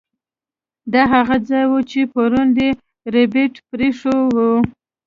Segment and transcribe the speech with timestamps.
[0.93, 2.69] دا هغه ځای و چې پرون یې
[3.13, 4.37] ربیټ پریښی و